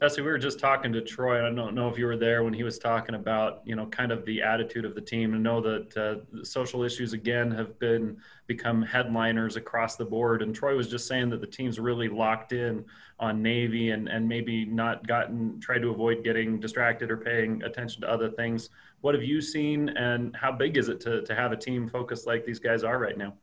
Fesi, 0.00 0.18
we 0.18 0.22
were 0.22 0.38
just 0.38 0.60
talking 0.60 0.92
to 0.92 1.00
Troy. 1.00 1.44
I 1.44 1.52
don't 1.52 1.74
know 1.74 1.88
if 1.88 1.98
you 1.98 2.06
were 2.06 2.16
there 2.16 2.44
when 2.44 2.52
he 2.52 2.62
was 2.62 2.78
talking 2.78 3.16
about, 3.16 3.62
you 3.64 3.74
know, 3.74 3.86
kind 3.86 4.12
of 4.12 4.24
the 4.24 4.40
attitude 4.40 4.84
of 4.84 4.94
the 4.94 5.00
team. 5.00 5.34
And 5.34 5.42
know 5.42 5.60
that 5.60 5.96
uh, 5.96 6.44
social 6.44 6.84
issues 6.84 7.14
again 7.14 7.50
have 7.50 7.76
been 7.80 8.16
become 8.46 8.80
headliners 8.80 9.56
across 9.56 9.96
the 9.96 10.04
board. 10.04 10.40
And 10.42 10.54
Troy 10.54 10.76
was 10.76 10.88
just 10.88 11.08
saying 11.08 11.30
that 11.30 11.40
the 11.40 11.48
team's 11.48 11.80
really 11.80 12.08
locked 12.08 12.52
in 12.52 12.84
on 13.18 13.42
Navy 13.42 13.90
and 13.90 14.08
and 14.08 14.28
maybe 14.28 14.64
not 14.64 15.04
gotten 15.04 15.58
tried 15.60 15.82
to 15.82 15.90
avoid 15.90 16.22
getting 16.22 16.60
distracted 16.60 17.10
or 17.10 17.16
paying 17.16 17.60
attention 17.64 18.00
to 18.02 18.08
other 18.08 18.30
things. 18.30 18.70
What 19.00 19.14
have 19.16 19.24
you 19.24 19.40
seen, 19.40 19.88
and 19.90 20.34
how 20.36 20.52
big 20.52 20.76
is 20.76 20.88
it 20.88 21.00
to 21.00 21.22
to 21.22 21.34
have 21.34 21.50
a 21.50 21.56
team 21.56 21.88
focused 21.88 22.24
like 22.24 22.44
these 22.44 22.60
guys 22.60 22.84
are 22.84 23.00
right 23.00 23.18
now? 23.18 23.34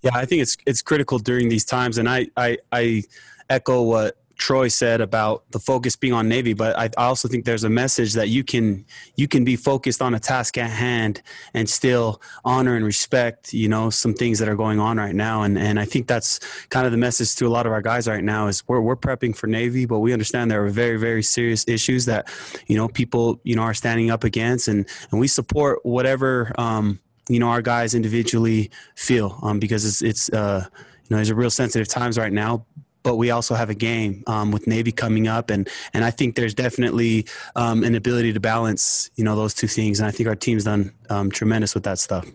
Yeah, 0.00 0.10
I 0.14 0.24
think 0.24 0.42
it's 0.42 0.56
it's 0.66 0.82
critical 0.82 1.20
during 1.20 1.48
these 1.48 1.64
times, 1.64 1.98
and 1.98 2.08
I 2.08 2.26
I, 2.36 2.58
I 2.72 3.04
echo 3.48 3.82
what 3.82 4.16
Troy 4.36 4.68
said 4.68 5.00
about 5.00 5.44
the 5.50 5.58
focus 5.58 5.96
being 5.96 6.12
on 6.12 6.28
Navy, 6.28 6.52
but 6.52 6.78
I 6.78 6.90
also 6.96 7.28
think 7.28 7.44
there's 7.44 7.64
a 7.64 7.70
message 7.70 8.14
that 8.14 8.28
you 8.28 8.44
can 8.44 8.84
you 9.16 9.28
can 9.28 9.44
be 9.44 9.56
focused 9.56 10.02
on 10.02 10.14
a 10.14 10.20
task 10.20 10.58
at 10.58 10.70
hand 10.70 11.22
and 11.54 11.68
still 11.68 12.20
honor 12.44 12.74
and 12.76 12.84
respect, 12.84 13.52
you 13.52 13.68
know, 13.68 13.90
some 13.90 14.14
things 14.14 14.38
that 14.38 14.48
are 14.48 14.56
going 14.56 14.80
on 14.80 14.96
right 14.96 15.14
now. 15.14 15.42
And 15.42 15.58
and 15.58 15.78
I 15.78 15.84
think 15.84 16.06
that's 16.06 16.38
kind 16.68 16.86
of 16.86 16.92
the 16.92 16.98
message 16.98 17.34
to 17.36 17.46
a 17.46 17.48
lot 17.48 17.66
of 17.66 17.72
our 17.72 17.82
guys 17.82 18.08
right 18.08 18.24
now 18.24 18.48
is 18.48 18.66
we're 18.68 18.80
we're 18.80 18.96
prepping 18.96 19.36
for 19.36 19.46
Navy, 19.46 19.86
but 19.86 20.00
we 20.00 20.12
understand 20.12 20.50
there 20.50 20.64
are 20.64 20.70
very, 20.70 20.98
very 20.98 21.22
serious 21.22 21.66
issues 21.68 22.04
that, 22.06 22.28
you 22.66 22.76
know, 22.76 22.88
people, 22.88 23.40
you 23.44 23.56
know, 23.56 23.62
are 23.62 23.74
standing 23.74 24.10
up 24.10 24.24
against 24.24 24.68
and, 24.68 24.86
and 25.10 25.20
we 25.20 25.28
support 25.28 25.84
whatever 25.84 26.52
um, 26.58 27.00
you 27.28 27.38
know, 27.38 27.48
our 27.48 27.62
guys 27.62 27.94
individually 27.94 28.70
feel 28.96 29.38
um, 29.42 29.58
because 29.58 29.84
it's 29.84 30.02
it's 30.02 30.28
uh 30.30 30.66
you 31.02 31.08
know, 31.10 31.16
there's 31.16 31.30
a 31.30 31.34
real 31.34 31.50
sensitive 31.50 31.88
times 31.88 32.16
right 32.16 32.32
now, 32.32 32.64
but 33.02 33.16
we 33.16 33.30
also 33.30 33.54
have 33.54 33.70
a 33.70 33.74
game 33.74 34.22
um, 34.26 34.50
with 34.50 34.66
Navy 34.66 34.92
coming 34.92 35.28
up, 35.28 35.50
and 35.50 35.68
and 35.94 36.04
I 36.04 36.10
think 36.10 36.36
there's 36.36 36.54
definitely 36.54 37.26
um, 37.56 37.84
an 37.84 37.94
ability 37.94 38.32
to 38.32 38.40
balance 38.40 39.10
you 39.16 39.24
know 39.24 39.36
those 39.36 39.54
two 39.54 39.66
things, 39.66 40.00
and 40.00 40.06
I 40.06 40.10
think 40.10 40.28
our 40.28 40.36
team's 40.36 40.64
done 40.64 40.92
um, 41.10 41.30
tremendous 41.30 41.74
with 41.74 41.84
that 41.84 41.98
stuff. 41.98 42.26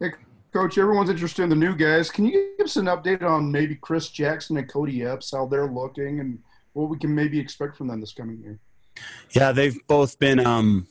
Hey, 0.00 0.12
Coach, 0.52 0.78
everyone's 0.78 1.10
interested 1.10 1.42
in 1.42 1.48
the 1.48 1.56
new 1.56 1.74
guys. 1.74 2.10
Can 2.10 2.26
you 2.26 2.54
give 2.58 2.66
us 2.66 2.76
an 2.76 2.86
update 2.86 3.22
on 3.22 3.50
maybe 3.50 3.74
Chris 3.76 4.08
Jackson 4.08 4.56
and 4.56 4.70
Kody 4.70 5.10
Epps, 5.10 5.32
how 5.32 5.46
they're 5.46 5.70
looking, 5.70 6.20
and 6.20 6.38
what 6.72 6.88
we 6.88 6.98
can 6.98 7.14
maybe 7.14 7.38
expect 7.38 7.76
from 7.76 7.88
them 7.88 8.00
this 8.00 8.12
coming 8.12 8.38
year? 8.38 8.58
Yeah, 9.30 9.52
they've 9.52 9.78
both 9.86 10.18
been 10.18 10.44
um, 10.44 10.86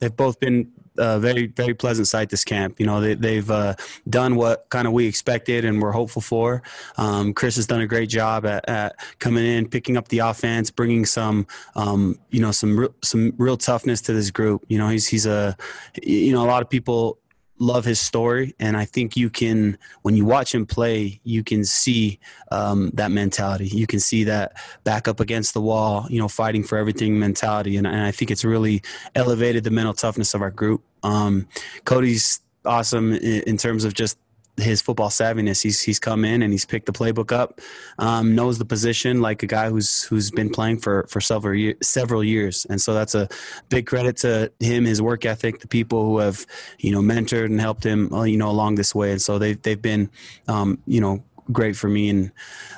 they've 0.00 0.16
both 0.16 0.40
been 0.40 0.72
a 0.98 1.18
very 1.18 1.46
very 1.46 1.74
pleasant 1.74 2.08
sight 2.08 2.30
this 2.30 2.44
camp. 2.44 2.80
You 2.80 2.86
know 2.86 3.00
they, 3.00 3.36
have 3.36 3.50
uh, 3.50 3.74
done 4.08 4.36
what 4.36 4.66
kind 4.68 4.86
of 4.86 4.92
we 4.92 5.06
expected 5.06 5.64
and 5.64 5.80
we're 5.80 5.92
hopeful 5.92 6.22
for. 6.22 6.62
Um, 6.98 7.32
Chris 7.32 7.56
has 7.56 7.66
done 7.66 7.80
a 7.80 7.86
great 7.86 8.08
job 8.08 8.44
at, 8.44 8.68
at, 8.68 8.96
coming 9.18 9.44
in, 9.44 9.68
picking 9.68 9.96
up 9.96 10.08
the 10.08 10.18
offense, 10.18 10.70
bringing 10.70 11.06
some 11.06 11.46
um, 11.76 12.18
you 12.30 12.40
know 12.40 12.50
some 12.50 12.88
some 13.02 13.32
real 13.38 13.56
toughness 13.56 14.00
to 14.02 14.12
this 14.12 14.30
group. 14.30 14.64
You 14.68 14.78
know 14.78 14.88
he's 14.88 15.06
he's 15.06 15.26
a 15.26 15.56
you 16.02 16.32
know 16.32 16.44
a 16.44 16.48
lot 16.48 16.62
of 16.62 16.68
people 16.68 17.18
love 17.60 17.84
his 17.84 18.00
story, 18.00 18.54
and 18.58 18.76
I 18.76 18.84
think 18.84 19.16
you 19.16 19.30
can 19.30 19.78
when 20.02 20.16
you 20.16 20.24
watch 20.24 20.52
him 20.54 20.66
play, 20.66 21.20
you 21.22 21.44
can 21.44 21.64
see 21.64 22.18
um, 22.50 22.90
that 22.94 23.12
mentality. 23.12 23.68
You 23.68 23.86
can 23.86 24.00
see 24.00 24.24
that 24.24 24.54
back 24.82 25.06
up 25.06 25.20
against 25.20 25.54
the 25.54 25.60
wall, 25.60 26.06
you 26.10 26.18
know, 26.18 26.26
fighting 26.26 26.64
for 26.64 26.78
everything 26.78 27.18
mentality, 27.18 27.76
and, 27.76 27.86
and 27.86 28.00
I 28.00 28.10
think 28.10 28.30
it's 28.30 28.44
really 28.44 28.82
elevated 29.14 29.62
the 29.62 29.70
mental 29.70 29.94
toughness 29.94 30.34
of 30.34 30.42
our 30.42 30.50
group. 30.50 30.82
Um, 31.02 31.46
Kody's 31.84 32.40
awesome 32.64 33.12
in, 33.12 33.42
in 33.42 33.56
terms 33.56 33.84
of 33.84 33.94
just 33.94 34.18
his 34.56 34.82
football 34.82 35.08
savviness. 35.08 35.62
He's 35.62 35.80
he's 35.82 35.98
come 35.98 36.24
in 36.24 36.42
and 36.42 36.52
he's 36.52 36.64
picked 36.64 36.86
the 36.86 36.92
playbook 36.92 37.32
up, 37.32 37.60
um, 37.98 38.34
knows 38.34 38.58
the 38.58 38.64
position 38.64 39.20
like 39.20 39.42
a 39.42 39.46
guy 39.46 39.70
who's 39.70 40.04
who's 40.04 40.30
been 40.30 40.50
playing 40.50 40.78
for 40.78 41.06
for 41.08 41.20
several 41.20 41.54
year, 41.54 41.74
several 41.82 42.22
years, 42.22 42.66
and 42.68 42.80
so 42.80 42.94
that's 42.94 43.14
a 43.14 43.28
big 43.68 43.86
credit 43.86 44.16
to 44.18 44.52
him, 44.60 44.84
his 44.84 45.00
work 45.00 45.24
ethic, 45.24 45.60
the 45.60 45.68
people 45.68 46.04
who 46.04 46.18
have 46.18 46.46
you 46.78 46.90
know 46.90 47.00
mentored 47.00 47.46
and 47.46 47.60
helped 47.60 47.84
him 47.84 48.12
uh, 48.12 48.24
you 48.24 48.36
know 48.36 48.50
along 48.50 48.74
this 48.74 48.94
way, 48.94 49.12
and 49.12 49.22
so 49.22 49.38
they've 49.38 49.60
they've 49.62 49.82
been 49.82 50.10
um, 50.48 50.78
you 50.86 51.00
know 51.00 51.22
great 51.52 51.76
for 51.76 51.88
me 51.88 52.08
and 52.08 52.32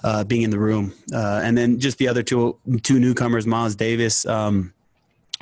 uh, 0.04 0.24
being 0.24 0.42
in 0.42 0.50
the 0.50 0.58
room, 0.58 0.92
uh, 1.12 1.40
and 1.42 1.56
then 1.56 1.78
just 1.78 1.98
the 1.98 2.08
other 2.08 2.22
two 2.22 2.56
two 2.82 2.98
newcomers, 2.98 3.46
Miles 3.46 3.74
Davis. 3.74 4.26
Um, 4.26 4.72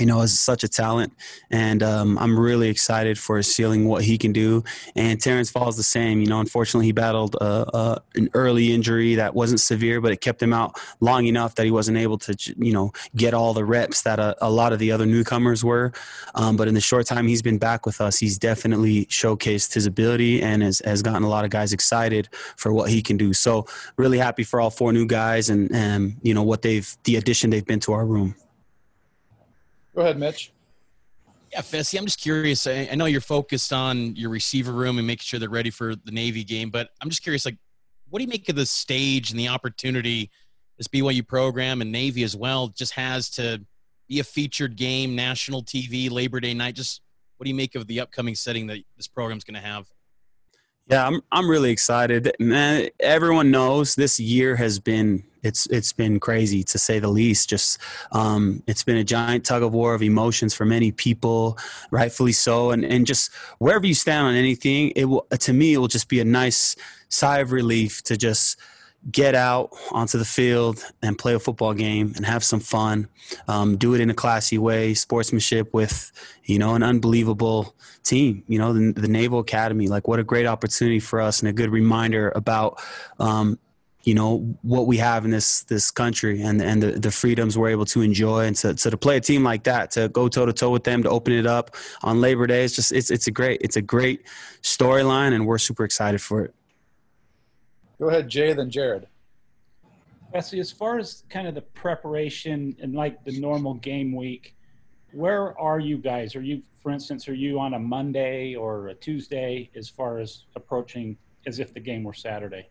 you 0.00 0.06
know, 0.06 0.22
is 0.22 0.38
such 0.38 0.64
a 0.64 0.68
talent, 0.68 1.12
and 1.50 1.82
um, 1.82 2.18
I'm 2.18 2.38
really 2.38 2.68
excited 2.68 3.18
for 3.18 3.42
seeing 3.42 3.86
what 3.86 4.02
he 4.02 4.18
can 4.18 4.32
do. 4.32 4.64
And 4.96 5.20
Terrence 5.20 5.50
Falls 5.50 5.76
the 5.76 5.82
same. 5.82 6.20
You 6.20 6.26
know, 6.26 6.40
unfortunately, 6.40 6.86
he 6.86 6.92
battled 6.92 7.36
uh, 7.40 7.64
uh, 7.74 7.98
an 8.14 8.30
early 8.34 8.72
injury 8.72 9.16
that 9.16 9.34
wasn't 9.34 9.60
severe, 9.60 10.00
but 10.00 10.12
it 10.12 10.20
kept 10.20 10.42
him 10.42 10.52
out 10.52 10.80
long 11.00 11.26
enough 11.26 11.54
that 11.56 11.64
he 11.64 11.70
wasn't 11.70 11.98
able 11.98 12.18
to, 12.18 12.54
you 12.58 12.72
know, 12.72 12.92
get 13.14 13.34
all 13.34 13.52
the 13.52 13.64
reps 13.64 14.02
that 14.02 14.18
a, 14.18 14.36
a 14.40 14.50
lot 14.50 14.72
of 14.72 14.78
the 14.78 14.90
other 14.90 15.06
newcomers 15.06 15.64
were. 15.64 15.92
Um, 16.34 16.56
but 16.56 16.68
in 16.68 16.74
the 16.74 16.80
short 16.80 17.06
time 17.06 17.26
he's 17.26 17.42
been 17.42 17.58
back 17.58 17.84
with 17.86 18.00
us, 18.00 18.18
he's 18.18 18.38
definitely 18.38 19.06
showcased 19.06 19.74
his 19.74 19.86
ability 19.86 20.42
and 20.42 20.62
has, 20.62 20.80
has 20.84 21.02
gotten 21.02 21.22
a 21.22 21.28
lot 21.28 21.44
of 21.44 21.50
guys 21.50 21.72
excited 21.72 22.28
for 22.56 22.72
what 22.72 22.90
he 22.90 23.02
can 23.02 23.16
do. 23.16 23.32
So 23.32 23.66
really 23.96 24.18
happy 24.18 24.44
for 24.44 24.60
all 24.60 24.70
four 24.70 24.92
new 24.92 25.06
guys 25.06 25.50
and, 25.50 25.70
and 25.74 26.16
you 26.22 26.34
know 26.34 26.42
what 26.42 26.62
they've 26.62 26.96
the 27.04 27.16
addition 27.16 27.50
they've 27.50 27.64
been 27.64 27.80
to 27.80 27.92
our 27.92 28.06
room. 28.06 28.34
Go 29.94 30.02
ahead, 30.02 30.18
Mitch. 30.18 30.52
Yeah, 31.52 31.62
Fesi, 31.62 31.98
I'm 31.98 32.04
just 32.04 32.20
curious. 32.20 32.66
I, 32.66 32.88
I, 32.92 32.94
know 32.94 33.06
you're 33.06 33.20
focused 33.20 33.72
on 33.72 34.14
your 34.14 34.30
receiver 34.30 34.70
room 34.70 34.98
and 34.98 35.06
making 35.06 35.24
sure 35.24 35.40
they're 35.40 35.48
ready 35.48 35.70
for 35.70 35.96
the 35.96 36.12
Navy 36.12 36.44
game, 36.44 36.70
but 36.70 36.90
I'm 37.02 37.08
just 37.08 37.22
curious, 37.22 37.44
like, 37.44 37.56
what 38.08 38.20
do 38.20 38.24
you 38.24 38.28
make 38.28 38.48
of 38.48 38.54
the 38.54 38.66
stage 38.66 39.30
and 39.30 39.40
the 39.40 39.48
opportunity 39.48 40.30
this 40.78 40.86
BYU 40.86 41.26
program 41.26 41.80
and 41.80 41.90
Navy 41.90 42.22
as 42.22 42.36
well 42.36 42.68
just 42.68 42.92
has 42.94 43.30
to 43.30 43.64
be 44.08 44.20
a 44.20 44.24
featured 44.24 44.76
game, 44.76 45.16
national 45.16 45.64
TV, 45.64 46.10
Labor 46.10 46.38
Day 46.38 46.54
night? 46.54 46.76
Just 46.76 47.00
what 47.36 47.44
do 47.44 47.50
you 47.50 47.56
make 47.56 47.74
of 47.74 47.86
the 47.86 48.00
upcoming 48.00 48.34
setting 48.34 48.66
that 48.68 48.78
this 48.96 49.08
program's 49.08 49.44
going 49.44 49.54
to 49.54 49.66
have? 49.66 49.86
Yeah, 50.88 51.06
I'm 51.06 51.22
I'm 51.30 51.48
really 51.48 51.70
excited. 51.70 52.34
Man, 52.40 52.88
everyone 52.98 53.50
knows 53.50 53.94
this 53.94 54.18
year 54.18 54.56
has 54.56 54.78
been 54.80 55.22
it's 55.42 55.66
it's 55.66 55.92
been 55.92 56.20
crazy 56.20 56.62
to 56.64 56.78
say 56.78 56.98
the 56.98 57.08
least. 57.08 57.48
Just 57.48 57.78
um, 58.12 58.62
it's 58.66 58.82
been 58.82 58.96
a 58.96 59.04
giant 59.04 59.44
tug 59.44 59.62
of 59.62 59.72
war 59.72 59.94
of 59.94 60.02
emotions 60.02 60.54
for 60.54 60.64
many 60.64 60.92
people, 60.92 61.58
rightfully 61.90 62.32
so. 62.32 62.70
And 62.70 62.84
and 62.84 63.06
just 63.06 63.32
wherever 63.58 63.86
you 63.86 63.94
stand 63.94 64.26
on 64.26 64.34
anything, 64.34 64.92
it 64.96 65.06
will 65.06 65.26
to 65.30 65.52
me 65.52 65.74
it 65.74 65.78
will 65.78 65.88
just 65.88 66.08
be 66.08 66.20
a 66.20 66.24
nice 66.24 66.76
sigh 67.08 67.38
of 67.38 67.52
relief 67.52 68.02
to 68.04 68.16
just 68.16 68.56
get 69.10 69.34
out 69.34 69.70
onto 69.92 70.18
the 70.18 70.24
field 70.24 70.84
and 71.02 71.18
play 71.18 71.34
a 71.34 71.38
football 71.38 71.72
game 71.72 72.12
and 72.16 72.26
have 72.26 72.44
some 72.44 72.60
fun. 72.60 73.08
Um, 73.48 73.76
do 73.76 73.94
it 73.94 74.00
in 74.00 74.10
a 74.10 74.14
classy 74.14 74.58
way, 74.58 74.94
sportsmanship 74.94 75.72
with, 75.72 76.12
you 76.44 76.58
know, 76.58 76.74
an 76.74 76.82
unbelievable 76.82 77.74
team. 78.02 78.44
You 78.46 78.58
know, 78.58 78.72
the, 78.72 78.92
the 78.92 79.08
Naval 79.08 79.38
Academy. 79.38 79.88
Like, 79.88 80.06
what 80.06 80.18
a 80.18 80.24
great 80.24 80.46
opportunity 80.46 81.00
for 81.00 81.20
us 81.20 81.40
and 81.40 81.48
a 81.48 81.52
good 81.52 81.70
reminder 81.70 82.30
about. 82.34 82.82
Um, 83.18 83.58
you 84.04 84.14
know 84.14 84.38
what 84.62 84.86
we 84.86 84.96
have 84.96 85.24
in 85.24 85.30
this 85.30 85.62
this 85.64 85.90
country 85.90 86.40
and 86.42 86.62
and 86.62 86.82
the, 86.82 86.92
the 86.92 87.10
freedoms 87.10 87.58
we're 87.58 87.68
able 87.68 87.84
to 87.84 88.00
enjoy 88.00 88.44
and 88.46 88.56
to, 88.56 88.72
to 88.74 88.96
play 88.96 89.18
a 89.18 89.20
team 89.20 89.42
like 89.42 89.64
that 89.64 89.90
to 89.90 90.08
go 90.08 90.28
toe 90.28 90.46
to 90.46 90.52
toe 90.52 90.70
with 90.70 90.84
them 90.84 91.02
to 91.02 91.10
open 91.10 91.32
it 91.32 91.46
up 91.46 91.76
on 92.02 92.20
Labor 92.20 92.46
Day 92.46 92.64
it's 92.64 92.74
just 92.74 92.92
it's 92.92 93.10
it's 93.10 93.26
a 93.26 93.30
great 93.30 93.60
it's 93.62 93.76
a 93.76 93.82
great 93.82 94.26
storyline 94.62 95.34
and 95.34 95.46
we're 95.46 95.58
super 95.58 95.84
excited 95.84 96.20
for 96.20 96.42
it. 96.42 96.54
Go 97.98 98.08
ahead, 98.08 98.28
Jay, 98.28 98.52
then 98.54 98.70
Jared. 98.70 99.06
Wesley, 100.32 100.60
as 100.60 100.70
far 100.70 100.98
as 100.98 101.24
kind 101.28 101.46
of 101.46 101.54
the 101.54 101.60
preparation 101.60 102.76
and 102.80 102.94
like 102.94 103.22
the 103.24 103.38
normal 103.40 103.74
game 103.74 104.14
week, 104.14 104.56
where 105.12 105.58
are 105.60 105.80
you 105.80 105.98
guys? 105.98 106.36
Are 106.36 106.40
you, 106.40 106.62
for 106.82 106.92
instance, 106.92 107.28
are 107.28 107.34
you 107.34 107.58
on 107.58 107.74
a 107.74 107.78
Monday 107.78 108.54
or 108.54 108.88
a 108.88 108.94
Tuesday 108.94 109.68
as 109.74 109.88
far 109.88 110.18
as 110.18 110.44
approaching 110.54 111.16
as 111.46 111.58
if 111.58 111.74
the 111.74 111.80
game 111.80 112.04
were 112.04 112.14
Saturday? 112.14 112.68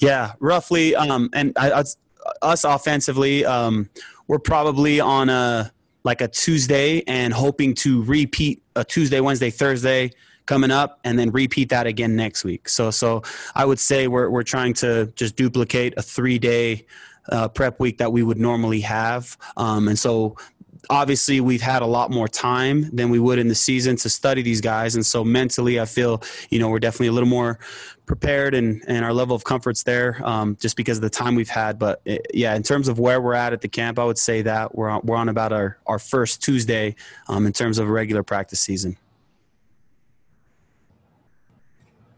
Yeah, 0.00 0.32
roughly. 0.40 0.96
Um, 0.96 1.28
and 1.32 1.52
I, 1.56 1.84
us 2.42 2.64
offensively, 2.64 3.44
um, 3.44 3.88
we're 4.28 4.38
probably 4.38 5.00
on 5.00 5.28
a 5.28 5.72
like 6.02 6.22
a 6.22 6.28
Tuesday 6.28 7.02
and 7.06 7.32
hoping 7.32 7.74
to 7.74 8.02
repeat 8.04 8.62
a 8.74 8.82
Tuesday, 8.82 9.20
Wednesday, 9.20 9.50
Thursday 9.50 10.10
coming 10.46 10.70
up 10.70 10.98
and 11.04 11.18
then 11.18 11.30
repeat 11.30 11.68
that 11.68 11.86
again 11.86 12.16
next 12.16 12.42
week. 12.44 12.68
So 12.68 12.90
so 12.90 13.22
I 13.54 13.64
would 13.64 13.78
say 13.78 14.08
we're 14.08 14.30
we're 14.30 14.42
trying 14.42 14.72
to 14.74 15.06
just 15.14 15.36
duplicate 15.36 15.94
a 15.98 16.00
3-day 16.00 16.86
uh, 17.28 17.48
prep 17.48 17.78
week 17.78 17.98
that 17.98 18.10
we 18.10 18.22
would 18.22 18.38
normally 18.38 18.80
have. 18.80 19.36
Um, 19.56 19.88
and 19.88 19.98
so 19.98 20.36
obviously 20.88 21.40
we've 21.40 21.60
had 21.60 21.82
a 21.82 21.86
lot 21.86 22.10
more 22.10 22.28
time 22.28 22.90
than 22.90 23.10
we 23.10 23.18
would 23.18 23.38
in 23.38 23.48
the 23.48 23.54
season 23.54 23.96
to 23.96 24.08
study 24.08 24.42
these 24.42 24.60
guys. 24.60 24.94
And 24.94 25.04
so 25.04 25.24
mentally 25.24 25.80
i 25.80 25.84
feel 25.84 26.22
you 26.50 26.58
know 26.58 26.68
we're 26.68 26.78
definitely 26.78 27.08
a 27.08 27.12
little 27.12 27.28
more 27.28 27.58
prepared 28.06 28.54
and, 28.54 28.82
and 28.88 29.04
our 29.04 29.12
level 29.12 29.36
of 29.36 29.44
comfort's 29.44 29.84
there 29.84 30.20
um, 30.24 30.56
just 30.60 30.76
because 30.76 30.98
of 30.98 31.02
the 31.02 31.10
time 31.10 31.34
we've 31.34 31.48
had. 31.48 31.78
But 31.78 32.00
it, 32.04 32.20
eh, 32.20 32.30
yeah 32.34 32.54
in 32.54 32.62
terms 32.62 32.88
of 32.88 32.98
where 32.98 33.20
we're 33.20 33.34
at 33.34 33.52
at 33.52 33.60
the 33.60 33.68
camp 33.68 33.98
i 33.98 34.04
would 34.04 34.18
say 34.18 34.42
that 34.42 34.74
we're 34.74 34.88
on, 34.88 35.00
we're 35.04 35.16
on 35.16 35.28
about 35.28 35.52
our, 35.52 35.78
our 35.86 35.98
first 35.98 36.42
tuesday 36.42 36.94
um, 37.28 37.46
in 37.46 37.52
terms 37.52 37.78
of 37.78 37.88
a 37.88 37.92
regular 37.92 38.22
practice 38.22 38.60
season. 38.60 38.96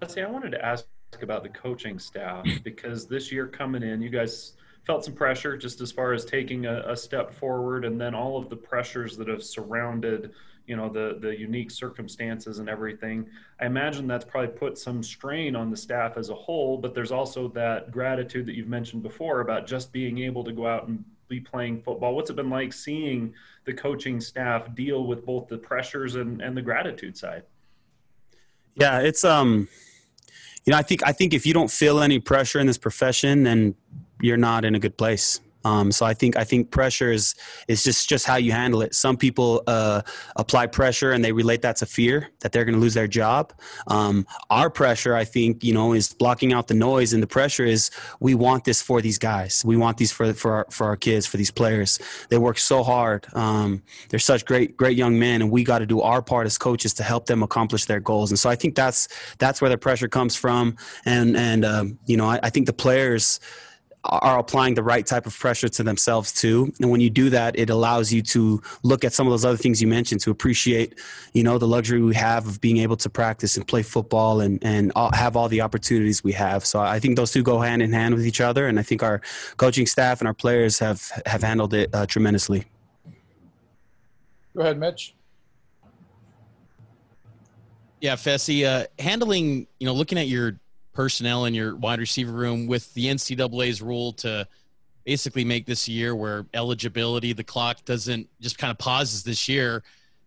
Let's 0.00 0.14
See, 0.14 0.20
I 0.20 0.28
wanted 0.28 0.50
to 0.50 0.64
ask 0.64 0.84
about 1.20 1.42
the 1.42 1.48
coaching 1.50 1.98
staff 1.98 2.44
because 2.64 3.06
this 3.06 3.30
year 3.30 3.46
coming 3.46 3.82
in, 3.82 4.02
you 4.02 4.08
guys 4.08 4.54
felt 4.84 5.04
some 5.04 5.14
pressure 5.14 5.56
just 5.56 5.80
as 5.80 5.92
far 5.92 6.12
as 6.12 6.24
taking 6.24 6.66
a, 6.66 6.82
a 6.86 6.96
step 6.96 7.32
forward, 7.32 7.84
and 7.84 8.00
then 8.00 8.14
all 8.14 8.36
of 8.36 8.48
the 8.48 8.56
pressures 8.56 9.16
that 9.16 9.28
have 9.28 9.42
surrounded 9.42 10.32
you 10.66 10.76
know 10.76 10.88
the 10.88 11.18
the 11.20 11.36
unique 11.36 11.72
circumstances 11.72 12.60
and 12.60 12.68
everything 12.68 13.28
i 13.60 13.66
imagine 13.66 14.06
that's 14.06 14.24
probably 14.24 14.46
put 14.46 14.78
some 14.78 15.02
strain 15.02 15.56
on 15.56 15.72
the 15.72 15.76
staff 15.76 16.16
as 16.16 16.30
a 16.30 16.34
whole 16.34 16.78
but 16.78 16.94
there's 16.94 17.10
also 17.10 17.48
that 17.48 17.90
gratitude 17.90 18.46
that 18.46 18.54
you've 18.54 18.68
mentioned 18.68 19.02
before 19.02 19.40
about 19.40 19.66
just 19.66 19.90
being 19.90 20.18
able 20.18 20.44
to 20.44 20.52
go 20.52 20.64
out 20.64 20.86
and 20.86 21.04
be 21.32 21.40
playing 21.40 21.80
football. 21.80 22.14
What's 22.14 22.28
it 22.28 22.36
been 22.36 22.50
like 22.50 22.74
seeing 22.74 23.32
the 23.64 23.72
coaching 23.72 24.20
staff 24.20 24.74
deal 24.74 25.06
with 25.06 25.24
both 25.24 25.48
the 25.48 25.56
pressures 25.56 26.16
and, 26.16 26.42
and 26.42 26.54
the 26.54 26.60
gratitude 26.60 27.16
side? 27.16 27.44
Yeah 28.74 29.00
it's 29.00 29.24
um 29.24 29.68
you 30.64 30.70
know 30.70 30.78
i 30.78 30.82
think 30.82 31.02
i 31.04 31.12
think 31.12 31.34
if 31.34 31.44
you 31.44 31.52
don't 31.52 31.70
feel 31.70 32.00
any 32.00 32.18
pressure 32.18 32.58
in 32.58 32.66
this 32.66 32.78
profession 32.78 33.42
then 33.42 33.74
you're 34.22 34.36
not 34.36 34.64
in 34.64 34.74
a 34.74 34.78
good 34.78 34.96
place 34.96 35.40
um, 35.64 35.92
so 35.92 36.06
I 36.06 36.14
think 36.14 36.36
I 36.36 36.44
think 36.44 36.70
pressure 36.70 37.12
is 37.12 37.34
is 37.68 37.84
just 37.84 38.08
just 38.08 38.26
how 38.26 38.36
you 38.36 38.52
handle 38.52 38.82
it. 38.82 38.94
Some 38.94 39.16
people 39.16 39.62
uh, 39.66 40.02
apply 40.36 40.66
pressure 40.66 41.12
and 41.12 41.24
they 41.24 41.32
relate 41.32 41.62
that 41.62 41.76
to 41.76 41.86
fear 41.86 42.28
that 42.40 42.52
they're 42.52 42.64
going 42.64 42.74
to 42.74 42.80
lose 42.80 42.94
their 42.94 43.06
job. 43.06 43.52
Um, 43.86 44.26
our 44.50 44.70
pressure, 44.70 45.14
I 45.14 45.24
think, 45.24 45.62
you 45.62 45.72
know, 45.72 45.92
is 45.92 46.12
blocking 46.12 46.52
out 46.52 46.68
the 46.68 46.74
noise, 46.74 47.12
and 47.12 47.22
the 47.22 47.26
pressure 47.26 47.64
is 47.64 47.90
we 48.20 48.34
want 48.34 48.64
this 48.64 48.82
for 48.82 49.00
these 49.00 49.18
guys. 49.18 49.62
We 49.64 49.76
want 49.76 49.98
these 49.98 50.12
for 50.12 50.32
for 50.34 50.52
our, 50.52 50.66
for 50.70 50.86
our 50.86 50.96
kids, 50.96 51.26
for 51.26 51.36
these 51.36 51.50
players. 51.50 51.98
They 52.28 52.38
work 52.38 52.58
so 52.58 52.82
hard. 52.82 53.26
Um, 53.34 53.82
they're 54.08 54.18
such 54.18 54.44
great 54.44 54.76
great 54.76 54.96
young 54.96 55.18
men, 55.18 55.42
and 55.42 55.50
we 55.50 55.64
got 55.64 55.78
to 55.78 55.86
do 55.86 56.00
our 56.00 56.22
part 56.22 56.46
as 56.46 56.58
coaches 56.58 56.94
to 56.94 57.02
help 57.02 57.26
them 57.26 57.42
accomplish 57.42 57.84
their 57.84 58.00
goals. 58.00 58.30
And 58.30 58.38
so 58.38 58.50
I 58.50 58.56
think 58.56 58.74
that's 58.74 59.08
that's 59.38 59.60
where 59.60 59.70
the 59.70 59.78
pressure 59.78 60.08
comes 60.08 60.34
from. 60.34 60.76
And 61.04 61.36
and 61.36 61.64
um, 61.64 61.98
you 62.06 62.16
know, 62.16 62.26
I, 62.26 62.40
I 62.42 62.50
think 62.50 62.66
the 62.66 62.72
players 62.72 63.38
are 64.04 64.38
applying 64.38 64.74
the 64.74 64.82
right 64.82 65.06
type 65.06 65.26
of 65.26 65.38
pressure 65.38 65.68
to 65.68 65.82
themselves 65.82 66.32
too. 66.32 66.72
And 66.80 66.90
when 66.90 67.00
you 67.00 67.10
do 67.10 67.30
that 67.30 67.58
it 67.58 67.70
allows 67.70 68.12
you 68.12 68.22
to 68.22 68.60
look 68.82 69.04
at 69.04 69.12
some 69.12 69.26
of 69.26 69.30
those 69.30 69.44
other 69.44 69.56
things 69.56 69.80
you 69.80 69.86
mentioned 69.86 70.20
to 70.22 70.30
appreciate 70.30 70.98
you 71.32 71.42
know 71.44 71.56
the 71.56 71.68
luxury 71.68 72.02
we 72.02 72.14
have 72.14 72.46
of 72.46 72.60
being 72.60 72.78
able 72.78 72.96
to 72.96 73.08
practice 73.08 73.56
and 73.56 73.66
play 73.66 73.82
football 73.82 74.40
and 74.40 74.58
and 74.64 74.92
all, 74.96 75.10
have 75.12 75.36
all 75.36 75.48
the 75.48 75.60
opportunities 75.60 76.24
we 76.24 76.32
have. 76.32 76.64
So 76.66 76.80
i 76.80 76.98
think 76.98 77.16
those 77.16 77.30
two 77.32 77.42
go 77.42 77.60
hand 77.60 77.82
in 77.82 77.92
hand 77.92 78.14
with 78.14 78.26
each 78.26 78.40
other. 78.40 78.66
And 78.66 78.78
i 78.78 78.82
think 78.82 79.02
our 79.02 79.20
coaching 79.56 79.86
staff 79.86 80.20
and 80.20 80.26
our 80.26 80.34
players 80.34 80.78
have 80.80 81.10
have 81.26 81.42
handled 81.42 81.74
it 81.74 81.90
uh, 81.94 82.06
tremendously. 82.06 82.64
Go 84.56 84.62
ahead 84.62 84.78
mitch. 84.78 85.14
Yeah 88.00 88.16
Fesi 88.16 88.66
uh, 88.66 88.86
handling 88.98 89.68
you 89.78 89.86
know 89.86 89.94
looking 89.94 90.18
at 90.18 90.26
your 90.26 90.58
personnel 90.92 91.46
in 91.46 91.54
your 91.54 91.76
wide 91.76 91.98
receiver 91.98 92.32
room 92.32 92.66
with 92.66 92.92
the 92.94 93.06
NCAA's 93.06 93.80
rule 93.82 94.12
to 94.14 94.46
basically 95.04 95.44
make 95.44 95.66
this 95.66 95.88
year 95.88 96.14
where 96.14 96.46
eligibility, 96.54 97.32
the 97.32 97.44
clock 97.44 97.84
doesn't 97.84 98.28
just 98.40 98.58
kind 98.58 98.70
of 98.70 98.78
pauses 98.78 99.22
this 99.22 99.48
year. 99.48 99.82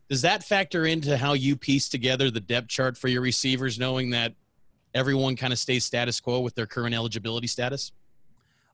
Does 0.10 0.22
that 0.22 0.44
factor 0.44 0.86
into 0.86 1.18
how 1.18 1.34
you 1.34 1.56
piece 1.56 1.90
together 1.90 2.30
the 2.30 2.40
depth 2.40 2.68
chart 2.68 2.98
for 2.98 3.08
your 3.08 3.22
receivers, 3.22 3.80
knowing 3.80 4.10
that 4.12 4.34
everyone 4.94 5.36
kind 5.36 5.54
of 5.54 5.60
stays 5.60 5.86
status 5.86 6.20
quo 6.20 6.42
with 6.42 6.56
their 6.56 6.68
current 6.68 6.94
eligibility 6.94 7.48
status? 7.48 7.92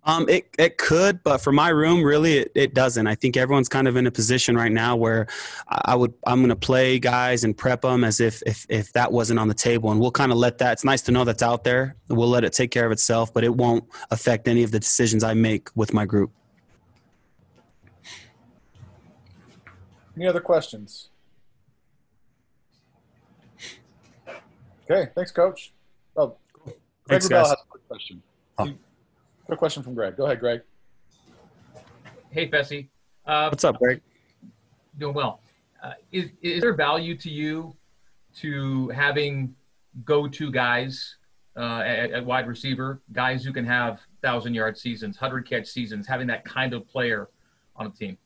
Um, 0.04 0.28
it 0.28 0.48
it 0.58 0.80
could, 0.80 1.22
but 1.24 1.38
for 1.40 1.52
my 1.52 1.70
room, 1.70 2.04
really, 2.04 2.40
it, 2.40 2.52
it 2.56 2.74
doesn't. 2.74 3.06
I 3.06 3.14
think 3.14 3.38
everyone's 3.38 3.70
kind 3.70 3.88
of 3.88 3.96
in 3.96 4.08
a 4.08 4.12
position 4.12 4.56
right 4.56 4.72
now 4.72 4.96
where 4.96 5.28
I 5.68 5.94
would 5.94 6.12
I'm 6.26 6.40
going 6.40 6.50
to 6.50 6.56
play 6.56 6.98
guys 6.98 7.44
and 7.44 7.56
prep 7.56 7.82
them 7.82 8.04
as 8.04 8.20
if 8.20 8.42
if 8.48 8.66
if 8.68 8.92
that 8.94 9.12
wasn't 9.12 9.40
on 9.40 9.48
the 9.48 9.54
table, 9.54 9.92
and 9.92 10.00
we'll 10.00 10.10
kind 10.12 10.32
of 10.32 10.40
let 10.40 10.58
that. 10.58 10.74
It's 10.74 10.84
nice 10.84 11.04
to 11.04 11.12
know 11.12 11.24
that's 11.24 11.44
out 11.44 11.64
there. 11.64 11.98
We'll 12.08 12.30
let 12.30 12.44
it 12.44 12.52
take 12.52 12.72
care 12.72 12.86
of 12.88 12.92
itself, 12.92 13.32
but 13.32 13.44
it 13.44 13.56
won't 13.56 13.84
affect 14.10 14.48
any 14.48 14.64
of 14.64 14.72
the 14.72 14.80
decisions 14.80 15.24
I 15.24 15.36
make 15.36 15.70
with 15.76 15.94
my 15.94 16.06
group. 16.06 16.32
Any 20.18 20.26
other 20.28 20.42
questions? 20.42 21.10
Okay, 24.90 25.12
thanks, 25.16 25.32
Coach. 25.32 25.74
Oh, 26.18 26.36
Greg 26.66 26.76
Thanks, 27.08 27.28
Wrubell 27.28 27.30
guys. 27.30 27.50
has 27.50 27.54
a 27.54 27.70
quick 27.70 27.88
question. 27.88 28.22
Oh. 28.58 28.74
Quick 29.46 29.60
question 29.60 29.84
from 29.84 29.94
Greg. 29.94 30.16
Go 30.16 30.26
ahead, 30.26 30.40
Greg. 30.40 30.62
Hey, 32.30 32.50
Fesi. 32.50 32.88
Uh, 33.26 33.50
What's 33.50 33.64
up, 33.64 33.78
Greg? 33.78 34.02
doing 34.98 35.14
well. 35.14 35.42
Uh, 35.84 35.94
is, 36.12 36.30
is 36.42 36.62
there 36.62 36.74
value 36.74 37.16
to 37.18 37.30
you 37.30 37.76
to 38.38 38.90
having 38.90 39.56
go-to 40.06 40.52
guys 40.52 41.18
uh, 41.58 41.80
at, 41.80 42.12
at 42.12 42.26
wide 42.26 42.48
receiver, 42.48 43.02
guys 43.12 43.44
who 43.44 43.52
can 43.52 43.66
have 43.66 44.00
thousand-yard 44.22 44.78
seasons, 44.78 45.18
hundred-catch 45.18 45.68
seasons, 45.68 46.08
having 46.08 46.28
that 46.28 46.46
kind 46.46 46.74
of 46.74 46.88
player 46.88 47.30
on 47.76 47.88
a 47.88 47.90
team? 47.90 48.18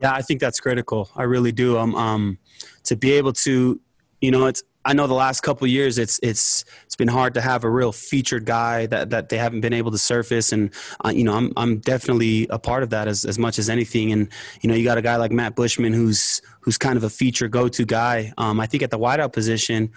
Yeah, 0.00 0.12
I 0.12 0.22
think 0.22 0.40
that's 0.40 0.58
critical. 0.58 1.10
I 1.14 1.24
really 1.24 1.52
do. 1.52 1.78
Um, 1.78 1.94
um, 1.94 2.38
to 2.84 2.96
be 2.96 3.12
able 3.12 3.32
to, 3.34 3.80
you 4.20 4.30
know, 4.30 4.46
it's. 4.46 4.62
I 4.84 4.94
know 4.94 5.06
the 5.06 5.14
last 5.14 5.42
couple 5.42 5.66
years, 5.66 5.98
it's 5.98 6.18
it's 6.22 6.64
it's 6.84 6.96
been 6.96 7.08
hard 7.08 7.34
to 7.34 7.40
have 7.40 7.64
a 7.64 7.70
real 7.70 7.92
featured 7.92 8.44
guy 8.44 8.86
that, 8.86 9.10
that 9.10 9.28
they 9.28 9.38
haven't 9.38 9.60
been 9.60 9.72
able 9.72 9.90
to 9.92 9.98
surface, 9.98 10.52
and 10.52 10.70
uh, 11.04 11.10
you 11.10 11.24
know, 11.24 11.34
I'm 11.34 11.52
I'm 11.56 11.78
definitely 11.78 12.48
a 12.50 12.58
part 12.58 12.82
of 12.82 12.90
that 12.90 13.06
as, 13.06 13.24
as 13.24 13.38
much 13.38 13.58
as 13.58 13.70
anything. 13.70 14.12
And 14.12 14.28
you 14.60 14.68
know, 14.68 14.74
you 14.74 14.84
got 14.84 14.98
a 14.98 15.02
guy 15.02 15.16
like 15.16 15.30
Matt 15.30 15.54
Bushman 15.54 15.92
who's 15.92 16.42
who's 16.60 16.78
kind 16.78 16.96
of 16.96 17.04
a 17.04 17.10
feature 17.10 17.48
go-to 17.48 17.84
guy. 17.84 18.32
Um, 18.38 18.58
I 18.58 18.66
think 18.66 18.82
at 18.82 18.90
the 18.90 18.98
wideout 18.98 19.32
position, 19.32 19.92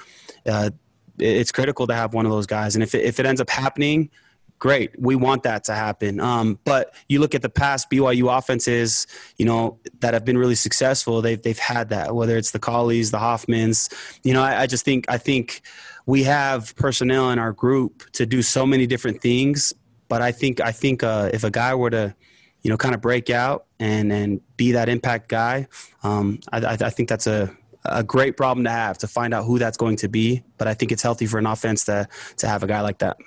uh, 0.45 0.69
it's 1.17 1.51
critical 1.51 1.87
to 1.87 1.95
have 1.95 2.13
one 2.13 2.25
of 2.25 2.31
those 2.31 2.45
guys. 2.45 2.75
And 2.75 2.83
if 2.83 2.93
it, 2.93 3.03
if 3.05 3.19
it 3.19 3.25
ends 3.25 3.41
up 3.41 3.49
happening, 3.49 4.09
great. 4.59 4.99
We 4.99 5.15
want 5.15 5.43
that 5.43 5.63
to 5.65 5.73
happen. 5.73 6.19
Um, 6.19 6.59
but 6.63 6.93
you 7.09 7.19
look 7.19 7.35
at 7.35 7.41
the 7.41 7.49
past 7.49 7.89
BYU 7.89 8.35
offenses, 8.35 9.07
you 9.37 9.45
know, 9.45 9.79
that 9.99 10.13
have 10.13 10.25
been 10.25 10.37
really 10.37 10.55
successful. 10.55 11.21
They've 11.21 11.41
they've 11.41 11.59
had 11.59 11.89
that. 11.89 12.15
Whether 12.15 12.37
it's 12.37 12.51
the 12.51 12.59
Collies, 12.59 13.11
the 13.11 13.19
Hoffmans, 13.19 13.93
you 14.23 14.33
know, 14.33 14.41
I, 14.41 14.61
I 14.61 14.67
just 14.67 14.85
think 14.85 15.05
I 15.09 15.17
think 15.17 15.61
we 16.05 16.23
have 16.23 16.75
personnel 16.75 17.31
in 17.31 17.39
our 17.39 17.51
group 17.51 18.09
to 18.13 18.25
do 18.25 18.41
so 18.41 18.65
many 18.65 18.87
different 18.87 19.21
things. 19.21 19.73
But 20.07 20.21
I 20.21 20.31
think 20.31 20.61
I 20.61 20.71
think 20.71 21.03
uh, 21.03 21.29
if 21.33 21.43
a 21.43 21.51
guy 21.51 21.73
were 21.75 21.89
to 21.89 22.15
you 22.65 22.69
know, 22.69 22.77
kind 22.77 22.95
of 22.95 23.01
break 23.01 23.29
out 23.29 23.67
and 23.79 24.11
and 24.11 24.41
be 24.57 24.71
that 24.71 24.89
impact 24.89 25.29
guy. 25.29 25.67
Um, 26.01 26.39
I, 26.51 26.57
I, 26.61 26.71
I 26.71 26.89
think 26.89 27.07
that's 27.07 27.27
a 27.27 27.55
a 27.85 28.03
great 28.03 28.37
problem 28.37 28.63
to 28.63 28.71
have 28.71 28.97
to 28.97 29.07
find 29.07 29.35
out 29.35 29.45
who 29.45 29.59
that's 29.59 29.77
going 29.77 29.97
to 29.97 30.07
be. 30.07 30.43
But 30.57 30.67
I 30.67 30.73
think 30.73 30.91
it's 30.91 31.03
healthy 31.03 31.27
for 31.27 31.37
an 31.37 31.45
offense 31.45 31.85
to 31.85 32.07
to 32.37 32.47
have 32.47 32.63
a 32.63 32.67
guy 32.67 32.81
like 32.81 32.97
that. 32.99 33.17